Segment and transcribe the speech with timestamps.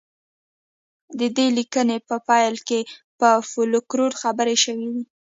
[1.19, 2.79] د دې لیکنې په پیل کې
[3.19, 5.03] په فولکلور خبرې شوې دي